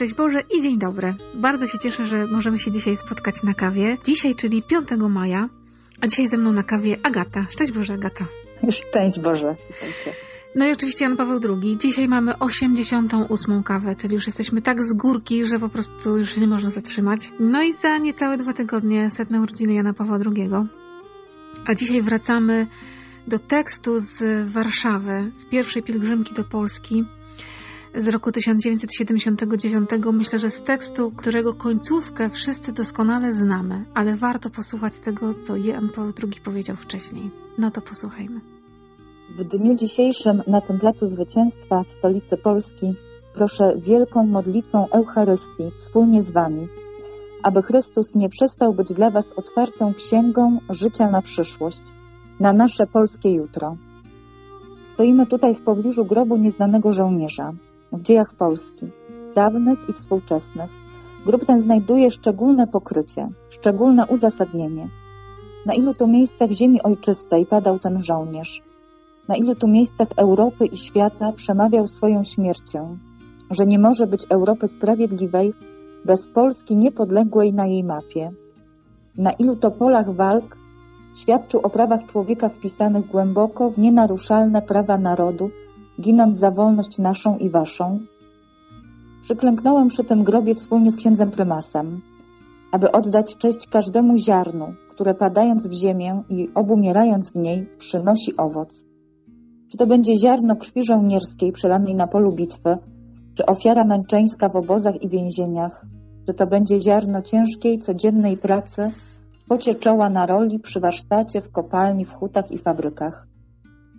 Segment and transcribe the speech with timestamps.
[0.00, 1.14] Szczęść Boże i dzień dobry.
[1.34, 3.96] Bardzo się cieszę, że możemy się dzisiaj spotkać na kawie.
[4.04, 5.48] Dzisiaj, czyli 5 maja,
[6.00, 7.46] a dzisiaj ze mną na kawie Agata.
[7.50, 8.24] Szczęść Boże, Agata.
[8.70, 9.56] Szczęść Boże.
[10.54, 11.78] No i oczywiście Jan Paweł II.
[11.78, 16.40] Dzisiaj mamy 88 kawę, czyli już jesteśmy tak z górki, że po prostu już się
[16.40, 17.32] nie można zatrzymać.
[17.40, 20.50] No i za niecałe dwa tygodnie setne urodziny Jana Pawła II.
[21.66, 22.66] A dzisiaj wracamy
[23.26, 27.04] do tekstu z Warszawy, z pierwszej pielgrzymki do Polski
[27.94, 29.90] z roku 1979.
[30.12, 35.88] Myślę, że z tekstu, którego końcówkę wszyscy doskonale znamy, ale warto posłuchać tego, co Jan
[35.88, 37.30] Paweł II powiedział wcześniej.
[37.58, 38.40] No to posłuchajmy.
[39.38, 42.94] W dniu dzisiejszym na tym placu zwycięstwa w stolicy Polski
[43.34, 46.68] proszę wielką modlitwą Eucharystii wspólnie z Wami,
[47.42, 51.82] aby Chrystus nie przestał być dla Was otwartą księgą życia na przyszłość,
[52.40, 53.76] na nasze polskie jutro.
[54.84, 57.52] Stoimy tutaj w pobliżu grobu nieznanego żołnierza,
[57.92, 58.86] w dziejach Polski,
[59.34, 60.70] dawnych i współczesnych.
[61.26, 64.88] Grób ten znajduje szczególne pokrycie, szczególne uzasadnienie.
[65.66, 68.62] Na ilu tu miejscach ziemi ojczystej padał ten żołnierz?
[69.28, 72.98] Na ilu tu miejscach Europy i świata przemawiał swoją śmiercią,
[73.50, 75.52] że nie może być Europy sprawiedliwej
[76.04, 78.32] bez Polski niepodległej na jej mapie?
[79.18, 80.56] Na ilu to polach walk
[81.16, 85.50] świadczył o prawach człowieka wpisanych głęboko w nienaruszalne prawa narodu,
[86.00, 88.00] ginąc za wolność naszą i waszą?
[89.20, 92.00] Przyklęknąłem przy tym grobie wspólnie z księdzem prymasem,
[92.72, 98.84] aby oddać cześć każdemu ziarnu, które padając w ziemię i obumierając w niej przynosi owoc.
[99.70, 102.78] Czy to będzie ziarno krwi żołnierskiej przelanej na polu bitwy,
[103.36, 105.86] czy ofiara męczeńska w obozach i więzieniach,
[106.26, 108.90] czy to będzie ziarno ciężkiej, codziennej pracy
[109.50, 113.29] pocie czoła na roli, przy warsztacie, w kopalni, w hutach i fabrykach.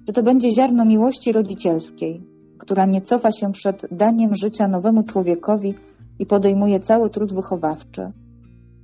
[0.06, 2.24] Czy to będzie ziarno miłości rodzicielskiej,
[2.58, 5.74] która nie cofa się przed daniem życia nowemu człowiekowi
[6.20, 8.12] i podejmuje cały trud wychowawczy?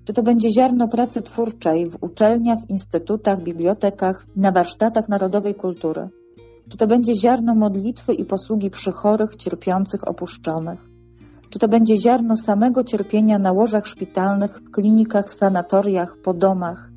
[0.06, 6.10] Czy to będzie ziarno pracy twórczej w uczelniach, instytutach, bibliotekach, na warsztatach narodowej kultury?
[6.70, 10.90] Czy to będzie ziarno modlitwy i posługi przy chorych, cierpiących, opuszczonych?
[11.50, 16.90] Czy to będzie ziarno samego cierpienia na łożach szpitalnych, klinikach, sanatoriach, po domach?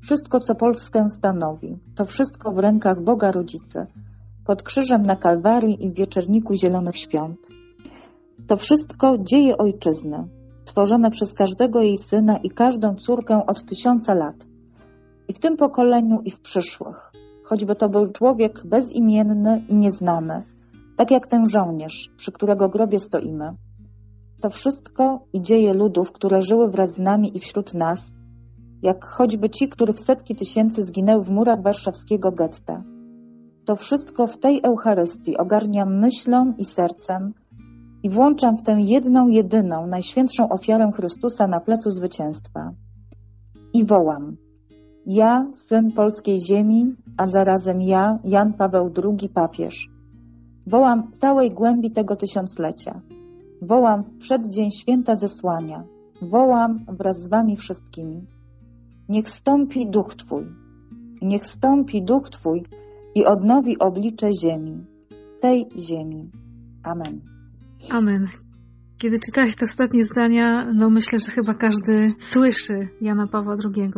[0.00, 3.86] Wszystko, co Polskę stanowi, to wszystko w rękach Boga Rodzice,
[4.46, 7.48] pod krzyżem na Kalwarii i w wieczerniku Zielonych Świąt.
[8.46, 10.28] To wszystko dzieje Ojczyzny,
[10.64, 14.48] tworzone przez każdego jej syna i każdą córkę od tysiąca lat.
[15.28, 17.12] I w tym pokoleniu, i w przyszłych
[17.48, 20.42] choćby to był człowiek bezimienny i nieznany,
[20.96, 23.52] tak jak ten żołnierz, przy którego grobie stoimy.
[24.42, 28.14] To wszystko i dzieje ludów, które żyły wraz z nami i wśród nas,
[28.82, 32.82] jak choćby ci, których setki tysięcy zginęły w murach warszawskiego getta.
[33.64, 37.34] To wszystko w tej Eucharystii ogarniam myślą i sercem
[38.02, 42.72] i włączam w tę jedną, jedyną, najświętszą ofiarę Chrystusa na plecu zwycięstwa.
[43.74, 44.36] I wołam–
[45.08, 49.88] ja, syn polskiej ziemi, a zarazem ja, Jan Paweł II, papież.
[50.66, 53.00] Wołam całej głębi tego tysiąclecia.
[53.62, 55.84] Wołam w przeddzień święta zesłania.
[56.22, 58.26] Wołam wraz z wami wszystkimi.
[59.08, 60.44] Niech stąpi duch Twój.
[61.22, 62.62] Niech stąpi duch Twój
[63.14, 64.86] i odnowi oblicze ziemi.
[65.40, 66.30] Tej ziemi.
[66.82, 67.20] Amen.
[67.90, 68.26] Amen.
[68.98, 73.90] Kiedy czytałeś te ostatnie zdania, no myślę, że chyba każdy słyszy Jana Pawła II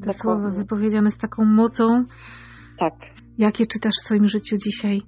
[0.00, 0.20] te Dokładnie.
[0.20, 2.04] słowa wypowiedziane z taką mocą.
[2.78, 2.94] Tak.
[3.38, 5.02] Jakie czytasz w swoim życiu dzisiaj?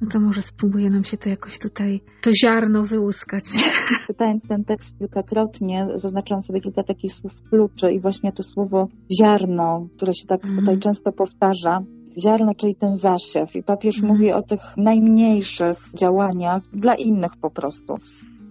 [0.00, 3.42] No to może spróbuje nam się to jakoś tutaj, to ziarno wyłuskać.
[4.06, 8.88] Czytając ten tekst kilkakrotnie, zaznaczałam sobie kilka takich słów kluczy i właśnie to słowo
[9.20, 10.60] ziarno, które się tak mhm.
[10.60, 11.82] tutaj często powtarza.
[12.24, 13.56] Ziarno, czyli ten zasiew.
[13.56, 14.12] I papież mhm.
[14.12, 17.94] mówi o tych najmniejszych działaniach dla innych po prostu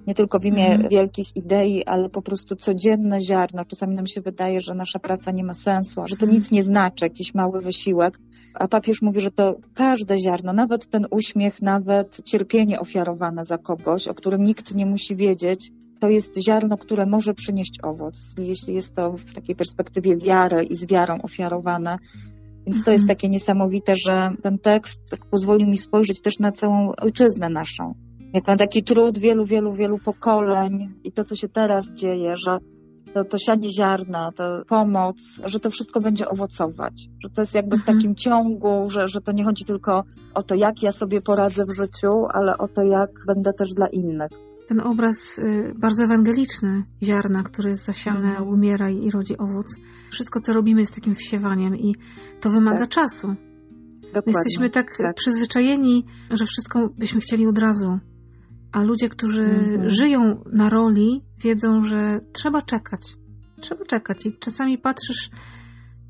[0.09, 0.89] nie tylko w imię mhm.
[0.89, 3.65] wielkich idei, ale po prostu codzienne ziarno.
[3.65, 7.05] Czasami nam się wydaje, że nasza praca nie ma sensu, że to nic nie znaczy,
[7.05, 8.19] jakiś mały wysiłek.
[8.53, 14.07] A papież mówi, że to każde ziarno, nawet ten uśmiech, nawet cierpienie ofiarowane za kogoś,
[14.07, 18.95] o którym nikt nie musi wiedzieć, to jest ziarno, które może przynieść owoc, jeśli jest
[18.95, 21.97] to w takiej perspektywie wiary i z wiarą ofiarowane.
[22.65, 23.17] Więc to jest mhm.
[23.17, 25.01] takie niesamowite, że ten tekst
[25.31, 29.97] pozwolił mi spojrzeć też na całą ojczyznę naszą jak mam taki trud wielu, wielu, wielu
[29.97, 32.57] pokoleń i to, co się teraz dzieje, że
[33.13, 37.09] to, to sianie ziarna, to pomoc, że to wszystko będzie owocować.
[37.23, 37.97] Że to jest jakby w mhm.
[37.97, 40.03] takim ciągu, że, że to nie chodzi tylko
[40.33, 43.87] o to, jak ja sobie poradzę w życiu, ale o to, jak będę też dla
[43.87, 44.29] innych.
[44.67, 48.47] Ten obraz y, bardzo ewangeliczny ziarna, które jest zasiane, mhm.
[48.47, 49.75] umiera i rodzi owoc.
[50.11, 51.95] Wszystko, co robimy, jest takim wsiewaniem i
[52.41, 52.89] to wymaga tak.
[52.89, 53.27] czasu.
[53.27, 54.21] Dokładnie.
[54.25, 57.99] My jesteśmy tak, tak przyzwyczajeni, że wszystko byśmy chcieli od razu
[58.71, 59.89] A ludzie, którzy mhm.
[59.89, 63.01] żyją na roli, wiedzą, że trzeba czekać.
[63.61, 64.25] Trzeba czekać.
[64.25, 65.29] I czasami patrzysz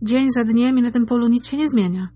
[0.01, 2.09] dzień za dniem i na tym polu nic się nie zmienia.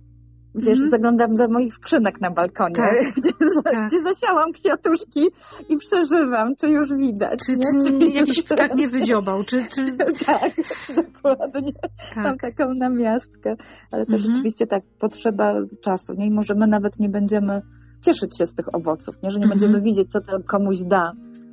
[0.55, 0.89] Wiesz, mm.
[0.89, 2.93] zaglądam do moich skrzynek na balkonie, tak.
[3.17, 3.31] Gdzie,
[3.63, 3.87] tak.
[3.87, 5.27] gdzie, zasiałam kwiatuszki
[5.69, 7.39] i przeżywam, czy już widać.
[7.45, 9.57] Czy, czy, czy jakiś ptak nie wydziobał, czy...
[9.75, 9.91] czy...
[10.25, 10.51] tak,
[10.95, 11.73] dokładnie.
[12.15, 12.23] Tak.
[12.23, 13.55] Mam taką namiastkę.
[13.91, 15.53] Ale to mm rzeczywiście tak, potrzeba
[15.83, 16.27] czasu, nie?
[16.27, 17.61] I może my nawet nie będziemy
[18.05, 19.31] cieszyć się z tych owoców, nie?
[19.31, 21.11] Że nie mm będziemy widzieć, co to komuś da.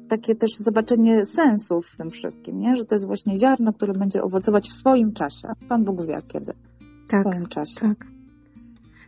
[0.09, 2.77] Takie też zobaczenie sensu w tym wszystkim, nie?
[2.77, 5.49] Że to jest właśnie ziarno, które będzie owocować w swoim czasie.
[5.69, 6.53] Pan Bóg wie kiedy.
[7.07, 7.81] W tak, swoim czasie.
[7.81, 8.07] Tak.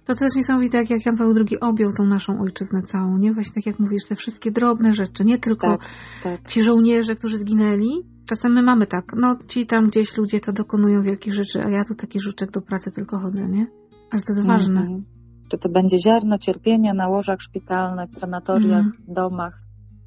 [0.04, 3.32] To też niesamowite, jak, jak Jan Paweł II objął tą naszą ojczyznę całą, nie?
[3.32, 5.80] Właśnie tak jak mówisz, te wszystkie drobne rzeczy, nie tylko tak,
[6.22, 6.48] tak.
[6.48, 7.90] ci żołnierze, którzy zginęli.
[8.26, 11.84] Czasem my mamy tak, no ci tam gdzieś ludzie to dokonują wielkich rzeczy, a ja
[11.84, 13.66] tu taki żuczek do pracy tylko chodzę, nie?
[14.10, 15.04] Ale to jest mhm.
[15.52, 19.04] Czy to będzie ziarno cierpienia na łożach szpitalnych, sanatoriach, mhm.
[19.08, 19.62] domach,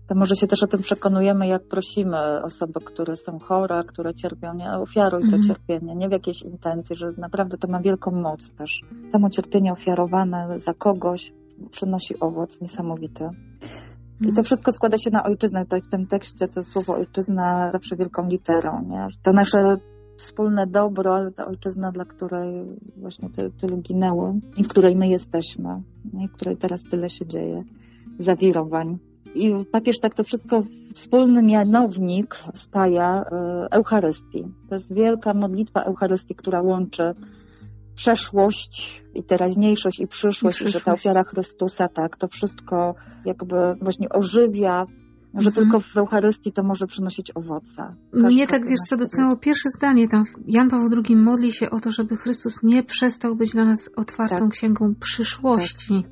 [0.07, 4.53] to może się też o tym przekonujemy, jak prosimy osoby, które są chore, które cierpią,
[4.53, 5.43] nie ofiaruj to mhm.
[5.43, 8.81] cierpienie, nie w jakiejś intencji, że naprawdę to ma wielką moc też.
[9.11, 11.33] Samo cierpienie ofiarowane za kogoś
[11.71, 13.29] przynosi owoc niesamowity.
[14.21, 14.43] I to mhm.
[14.43, 15.63] wszystko składa się na ojczyznę.
[15.63, 18.85] Tutaj w tym tekście to słowo ojczyzna zawsze wielką literą.
[18.87, 19.07] Nie?
[19.23, 19.77] To nasze
[20.17, 22.65] wspólne dobro, ale ta ojczyzna, dla której
[22.97, 25.81] właśnie ty, tylu ginęło i w której my jesteśmy,
[26.23, 27.63] i w której teraz tyle się dzieje,
[28.19, 28.97] zawirowań.
[29.35, 30.63] I papież tak to wszystko
[30.93, 34.43] wspólny mianownik spaja e, Eucharystii.
[34.69, 37.15] To jest wielka modlitwa Eucharystii, która łączy
[37.95, 42.95] przeszłość i teraźniejszość i przyszłość, I, że ta ofiara Chrystusa, tak, to wszystko
[43.25, 44.85] jakby właśnie ożywia,
[45.35, 45.53] że mhm.
[45.53, 47.95] tylko w Eucharystii to może przynosić owoce.
[48.13, 51.91] Mnie tak, wiesz, co dotknęło pierwsze zdanie, tam Jan Paweł II modli się o to,
[51.91, 54.49] żeby Chrystus nie przestał być dla nas otwartą tak.
[54.49, 56.03] księgą przyszłości.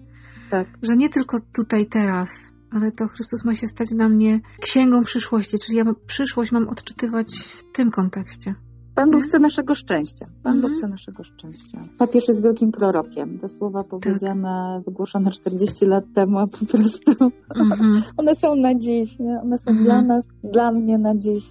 [0.49, 0.67] Tak.
[0.67, 0.77] tak.
[0.81, 5.57] Że nie tylko tutaj, teraz, ale to Chrystus ma się stać dla mnie księgą przyszłości,
[5.65, 8.55] czyli ja przyszłość mam odczytywać w tym kontekście.
[8.95, 10.25] Pan Bóg chce naszego szczęścia.
[10.43, 10.77] Pan Bóg mhm.
[10.77, 11.79] chce naszego szczęścia.
[11.97, 13.37] Papież jest wielkim prorokiem.
[13.37, 14.85] Te słowa powiedziane, tak.
[14.85, 17.11] wygłoszone 40 lat temu, a po prostu
[17.55, 18.01] mhm.
[18.17, 19.19] one są na dziś.
[19.19, 19.39] Nie?
[19.43, 20.07] One są dla mhm.
[20.07, 21.43] nas, dla mnie na dziś.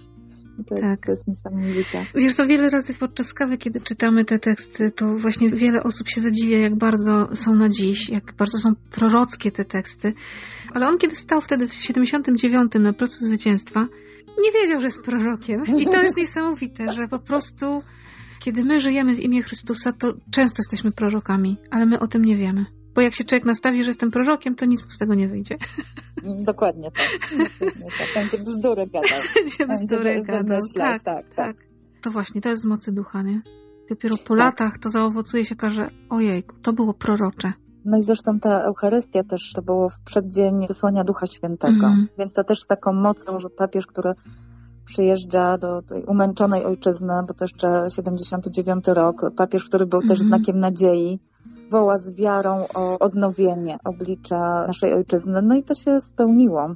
[0.69, 0.83] To, tak.
[0.83, 2.05] jest, to jest niesamowite.
[2.15, 6.21] Wiesz co, wiele razy podczas kawy, kiedy czytamy te teksty, to właśnie wiele osób się
[6.21, 10.13] zadziwia, jak bardzo są na dziś, jak bardzo są prorockie te teksty.
[10.73, 13.87] Ale on, kiedy stał wtedy w 79 na Placu Zwycięstwa,
[14.43, 15.63] nie wiedział, że jest prorokiem.
[15.77, 17.83] I to jest niesamowite, że po prostu,
[18.39, 22.35] kiedy my żyjemy w imię Chrystusa, to często jesteśmy prorokami, ale my o tym nie
[22.35, 22.65] wiemy.
[22.95, 25.55] Bo jak się człowiek nastawi, że jestem prorokiem, to nic mu z tego nie wyjdzie.
[26.23, 27.19] Dokładnie tak.
[27.59, 28.07] Dokładnie tak.
[28.15, 29.19] Będzie bzdury gadał.
[29.35, 30.59] Będzie bzdury gadał.
[30.77, 31.55] Tak, tak, tak, tak.
[32.01, 33.41] To właśnie, to jest z mocy ducha, nie?
[33.89, 34.39] Dopiero po tak.
[34.39, 37.53] latach to zaowocuje się, każe, ojej, to było prorocze.
[37.85, 41.87] No i zresztą ta Eucharystia też to było w przeddzień wysłania Ducha Świętego.
[41.87, 42.07] Mm.
[42.19, 44.13] Więc to też taką mocą, że papież, który
[44.85, 50.27] przyjeżdża do tej umęczonej ojczyzny, bo to jeszcze 79 rok, papież, który był też mhm.
[50.27, 51.19] znakiem nadziei,
[51.71, 55.41] woła z wiarą o odnowienie oblicza naszej ojczyzny.
[55.41, 56.75] No i to się spełniło.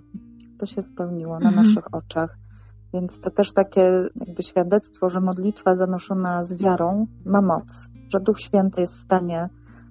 [0.59, 1.55] To się spełniło na mm.
[1.55, 2.37] naszych oczach.
[2.93, 8.39] Więc to też takie jakby świadectwo, że modlitwa zanoszona z wiarą ma moc, że Duch
[8.39, 9.49] Święty jest w stanie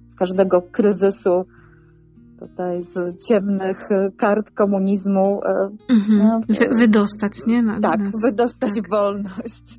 [0.08, 1.44] z każdego kryzysu,
[2.40, 5.40] tutaj z ciemnych kart komunizmu.
[5.88, 6.18] Mhm.
[6.18, 7.62] No, Wy, wydostać, nie?
[7.62, 8.12] Na, tak, nas.
[8.24, 8.90] wydostać tak.
[8.90, 9.78] wolność.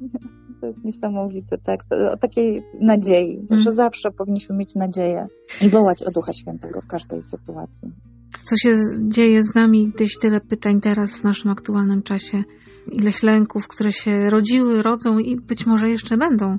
[0.62, 1.90] To jest niesamowity tekst.
[2.14, 3.60] O takiej nadziei, mhm.
[3.60, 5.28] że zawsze powinniśmy mieć nadzieję
[5.62, 7.92] i wołać o Ducha Świętego w każdej sytuacji.
[8.32, 12.44] Co się dzieje z nami, gdyś tyle pytań teraz w naszym aktualnym czasie,
[12.92, 16.58] ileś lęków, które się rodziły, rodzą i być może jeszcze będą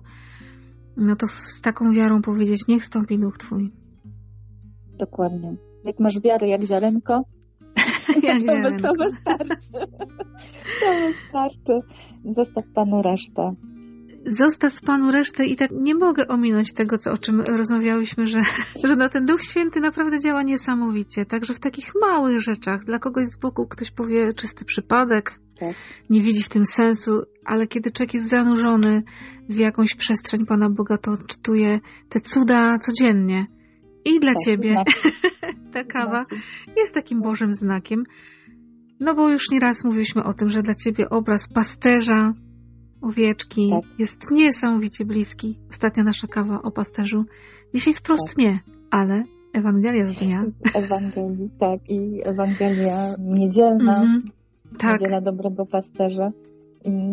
[0.99, 3.73] no to z taką wiarą powiedzieć, niech stąpi duch Twój.
[4.99, 5.57] Dokładnie.
[5.85, 7.23] Jak masz wiarę jak ziarenko,
[8.23, 8.89] jak to, ziarenko.
[8.89, 9.73] to wystarczy.
[10.81, 11.81] To wystarczy.
[12.37, 13.55] Zostaw Panu resztę.
[14.27, 18.41] Zostaw Panu resztę i tak nie mogę ominąć tego, co, o czym rozmawiałyśmy, że,
[18.85, 21.27] że no ten Duch Święty naprawdę działa niesamowicie.
[21.27, 25.75] Także w takich małych rzeczach, dla kogoś z boku ktoś powie czysty przypadek, tak.
[26.11, 29.03] nie widzi w tym sensu, ale kiedy człowiek jest zanurzony
[29.49, 33.47] w jakąś przestrzeń Pana Boga, to odczytuje te cuda codziennie.
[34.05, 34.77] I dla tak, ciebie
[35.73, 36.27] ta kawa
[36.77, 38.05] jest takim Bożym znakiem.
[39.01, 42.35] No bo już nieraz mówiliśmy o tym, że dla ciebie obraz pasterza,
[43.03, 43.99] owieczki tak.
[43.99, 45.59] jest niesamowicie bliski.
[45.71, 47.25] Ostatnia nasza kawa o pasterzu.
[47.75, 48.39] Dzisiaj wprost tak.
[48.39, 48.61] nie,
[48.91, 49.23] ale
[49.53, 50.45] Ewangelia z dnia.
[50.75, 51.81] Ewangelii, tak.
[51.89, 54.01] I Ewangelia niedzielna.
[54.03, 54.38] Mm -hmm.
[54.79, 55.01] Tak.
[55.01, 56.31] Niedziela Dobrego Pasterza.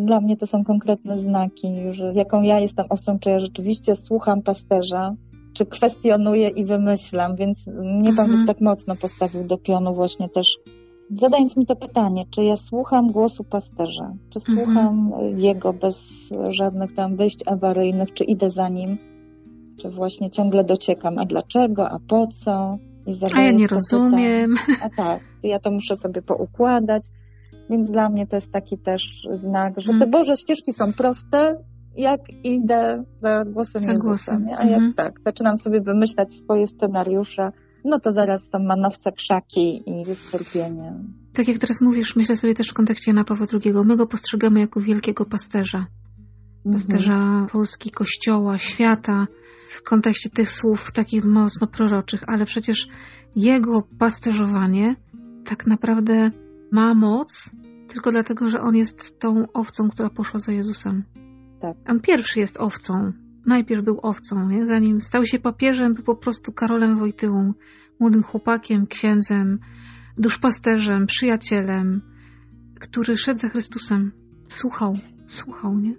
[0.06, 4.42] Dla mnie to są konkretne znaki, że jaką ja jestem owcą, czy ja rzeczywiście słucham
[4.42, 5.16] pasterza,
[5.54, 8.48] czy kwestionuję i wymyślam, więc mnie Pan mhm.
[8.48, 10.58] tak mocno postawił do pionu właśnie też
[11.10, 14.58] zadając mi to pytanie, czy ja słucham głosu pasterza, czy Mhm.
[14.58, 16.04] słucham jego bez
[16.50, 18.98] żadnych tam wyjść awaryjnych, czy idę za nim,
[19.78, 22.78] czy właśnie ciągle dociekam, a dlaczego, a po co?
[23.08, 24.54] I A ja nie rozumiem.
[24.54, 24.80] pytanie.
[24.84, 27.04] A tak, ja to muszę sobie poukładać,
[27.70, 30.12] więc dla mnie to jest taki też znak, że te Mhm.
[30.12, 31.56] Boże ścieżki są proste,
[31.98, 34.08] jak idę za głosem Za Jezusa.
[34.08, 34.46] głosem.
[34.46, 34.58] Nie?
[34.58, 34.94] A jak Mhm.
[34.94, 37.52] tak, zaczynam sobie wymyślać swoje scenariusze,
[37.86, 40.94] no to zaraz są manowce, krzaki i cierpienie.
[41.34, 43.74] Tak jak teraz mówisz, myślę sobie też w kontekście Jana Pawła II.
[43.86, 45.86] My go postrzegamy jako wielkiego pasterza.
[46.72, 49.28] Pasterza Polski, Kościoła, świata.
[49.70, 52.22] W kontekście tych słów takich mocno proroczych.
[52.28, 52.88] Ale przecież
[53.36, 54.96] jego pasterzowanie
[55.46, 56.30] tak naprawdę
[56.72, 57.52] ma moc
[57.88, 61.04] tylko dlatego, że on jest tą owcą, która poszła za Jezusem.
[61.60, 61.78] Tak.
[61.88, 63.12] On pierwszy jest owcą.
[63.46, 64.66] Najpierw był owcą, nie?
[64.66, 67.54] zanim stał się papieżem, był po prostu Karolem Wojtyłą,
[68.00, 69.60] młodym chłopakiem, księdzem,
[70.18, 72.02] duszpasterzem, przyjacielem,
[72.80, 74.12] który szedł za Chrystusem.
[74.48, 74.94] Słuchał,
[75.26, 75.94] słuchał, nie?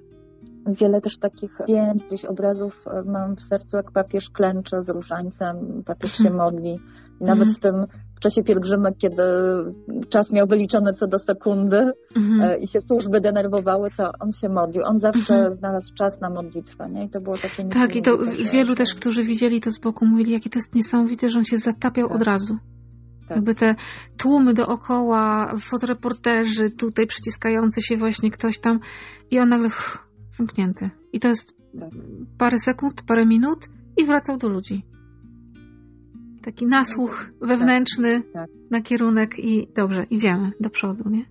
[0.81, 5.83] Wiele też takich zdjęć, gdzieś obrazów e, mam w sercu, jak papież klęcze z różańcem,
[5.87, 6.45] papież się Mhm.
[6.45, 6.81] modli.
[7.21, 7.55] I nawet Mhm.
[7.55, 7.75] w tym
[8.17, 9.23] w czasie pielgrzymek, kiedy
[10.09, 12.41] czas miał wyliczony co do sekundy Mhm.
[12.51, 14.83] e, i się służby denerwowały, to on się modlił.
[14.85, 15.53] On zawsze Mhm.
[15.53, 17.05] znalazł czas na modlitwę, nie?
[17.05, 18.19] I to było takie Tak, i to
[18.53, 21.59] wielu też, którzy widzieli to z boku, mówili, jakie to jest niesamowite, że on się
[21.59, 22.17] zatapiał Tak.
[22.17, 22.57] od razu.
[23.29, 23.37] Tak.
[23.37, 23.75] Jakby te
[24.19, 28.81] tłumy dookoła, fotoreporterzy, tutaj przyciskający się właśnie ktoś tam
[29.31, 29.99] i on nagle uff,
[30.31, 30.91] zamknięty.
[31.13, 31.91] I to jest Tak.
[32.39, 33.59] parę sekund, parę minut
[33.97, 34.85] i wracał do ludzi.
[36.47, 38.51] Taki nasłuch wewnętrzny tak.
[38.71, 41.25] na kierunek i dobrze, idziemy do przodu, nie?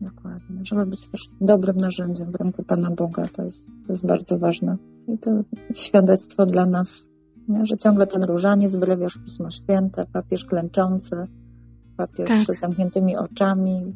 [0.00, 0.60] Dokładnie.
[0.62, 4.76] Żeby być też dobrym narzędziem w ręku Pana Boga, to jest, to jest bardzo ważne.
[5.08, 5.30] I to
[5.74, 7.08] świadectwo dla nas,
[7.48, 7.66] nie?
[7.66, 11.16] że ciągle ten różaniec, wylewiasz Pismo Święte, papież klęczący,
[11.96, 12.56] papież Tak.
[12.56, 13.94] z zamkniętymi oczami,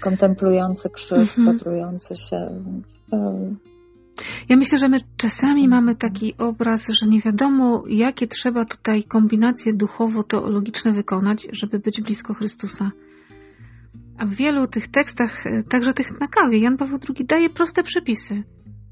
[0.00, 1.56] kontemplujący krzyż, Mhm.
[1.56, 2.62] patrujący się.
[2.66, 3.34] Więc to,
[4.48, 9.74] Ja myślę, że my czasami mamy taki obraz, że nie wiadomo, jakie trzeba tutaj kombinacje
[9.74, 12.90] duchowo-teologiczne wykonać, żeby być blisko Chrystusa.
[14.18, 17.82] A w wielu tych tekstach, e, także tych na kawie, Jan Paweł II daje proste
[17.82, 18.42] przepisy.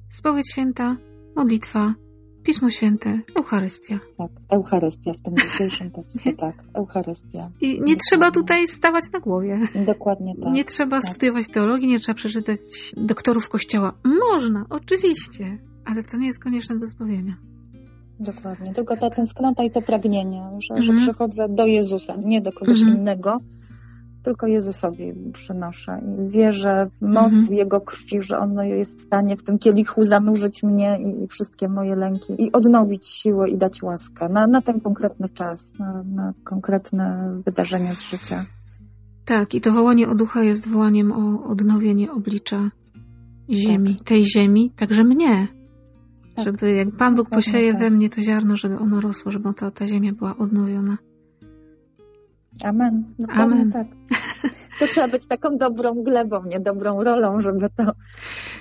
[0.08, 0.96] Spowiedź święta,
[1.36, 1.94] modlitwa,
[2.44, 3.98] Pismo Święte, Eucharystia.
[4.18, 7.50] tak, Eucharystia w tym dzisiejszym tekście, tak, Eucharystia.
[7.60, 7.96] I nie Dokładnie.
[7.96, 9.60] trzeba tutaj stawać na głowie.
[9.86, 10.52] Dokładnie tak.
[10.54, 11.14] Nie trzeba tak.
[11.14, 12.58] studiować teologii, nie trzeba przeczytać
[12.96, 13.92] doktorów Kościoła.
[14.32, 17.36] Można, oczywiście, ale to nie jest konieczne do zbawienia.
[18.20, 18.72] Dokładnie.
[18.74, 20.98] Tylko ta tęsknota i to pragnienie, że, że Mhm.
[20.98, 22.98] przychodzę do Jezusa, nie do kogoś Mhm.
[22.98, 23.38] innego,
[24.24, 26.00] tylko Jezusowi przynoszę.
[26.02, 27.54] I wierzę w moc Mhm.
[27.54, 31.96] Jego krwi, że On jest w stanie w tym kielichu zanurzyć mnie i, wszystkie moje
[31.96, 37.34] lęki i odnowić siłę i dać łaskę na, na ten konkretny czas, na, na konkretne
[37.44, 38.44] wydarzenia z życia.
[39.24, 42.70] Tak, i to wołanie o ducha jest wołaniem o odnowienie oblicza
[43.50, 45.48] ziemi, tej ziemi, także mnie.
[46.36, 46.44] Tak.
[46.44, 47.80] Żeby jak Pan Bóg posieje tak.
[47.80, 50.98] we mnie to ziarno, żeby ono rosło, żeby ta, ta ziemia była odnowiona.
[52.62, 53.14] Amen.
[53.18, 53.72] Dokładnie Amen.
[53.72, 53.86] tak.
[54.78, 57.92] To trzeba być taką dobrą glebą, nie dobrą rolą, żeby to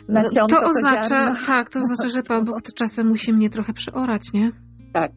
[0.09, 1.45] nasionko, to oznacza, ziarno.
[1.45, 4.51] tak, to oznacza, że Pan Bóg czasem musi mnie trochę przeorać, nie?
[4.93, 5.11] Tak.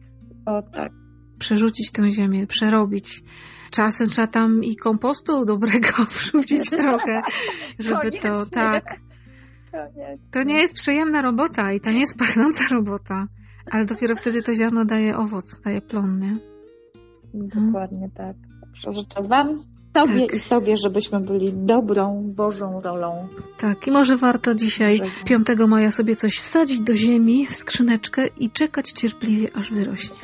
[0.45, 0.91] O tak.
[1.39, 3.23] Przerzucić tę ziemię, przerobić.
[3.71, 7.21] Czasem trzeba tam i kompostu dobrego wrzucić trochę,
[7.79, 8.83] żeby to, tak.
[10.31, 13.27] To nie jest przyjemna robota i to nie jest pachnąca robota,
[13.71, 16.33] ale dopiero wtedy to ziarno daje owoc, daje plon, nie?
[17.33, 18.35] Dokładnie tak.
[18.77, 19.55] Życzę Wam,
[19.93, 20.35] Tobie Tak.
[20.35, 23.27] i sobie, żebyśmy byli dobrą, Bożą rolą.
[23.57, 25.25] Tak, i może warto dzisiaj, Bożego.
[25.25, 30.17] 5 maja, sobie coś wsadzić do ziemi w skrzyneczkę i czekać cierpliwie, aż wyrośnie.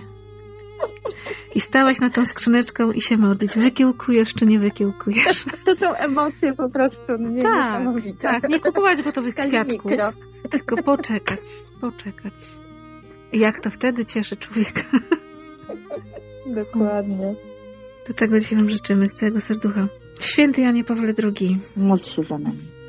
[1.55, 3.55] I stawać na tą skrzyneczkę i się modlić.
[3.55, 5.45] Wykiełkujesz czy nie wykiełkujesz?
[5.65, 7.83] To są emocje po prostu nie, Tak,
[8.21, 8.49] tak.
[8.49, 9.91] Nie kupować gotowych kwiatków,
[10.49, 11.41] tylko poczekać,
[11.81, 12.33] poczekać.
[13.33, 14.81] Jak to wtedy cieszy człowieka.
[16.55, 17.35] Dokładnie.
[18.07, 19.87] Do tego dzisiaj Wam życzymy z całego serducha.
[20.19, 21.59] Święty Janie Pawle II.
[21.75, 22.82] Módl się za nami.